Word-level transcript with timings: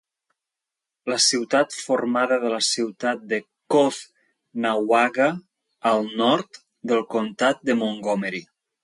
La 1.11 1.15
ciutat 1.25 1.75
formada 1.81 2.39
de 2.45 2.49
la 2.53 2.61
ciutat 2.67 3.21
de 3.33 3.39
Caughnawaga, 3.75 5.29
al 5.91 6.09
nord 6.23 6.61
del 6.93 7.05
comtat 7.17 7.63
de 7.71 7.77
Montgomery. 7.85 8.43